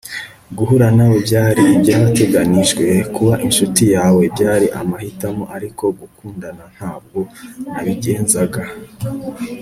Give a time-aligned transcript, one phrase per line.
[0.57, 7.19] guhura nawe byari ibyateganijwe, kuba inshuti yawe byari amahitamo, ariko kugukunda ntabwo
[7.71, 8.61] nabigenzaga